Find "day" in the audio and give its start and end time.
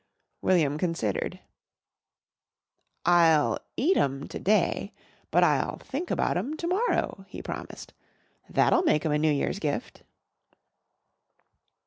4.39-4.93